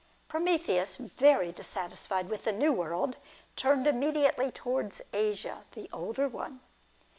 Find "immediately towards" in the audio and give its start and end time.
3.85-5.03